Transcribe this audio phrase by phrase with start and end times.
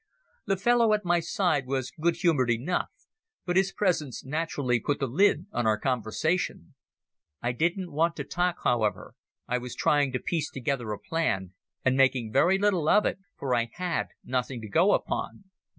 [0.47, 2.87] The fellow at my side was good humoured enough,
[3.45, 6.73] but his presence naturally put the lid on our conversation.
[7.39, 9.13] I didn't want to talk, however.
[9.47, 11.53] I was trying to piece together a plan,
[11.85, 15.43] and making very little of it, for I had nothing to go upon.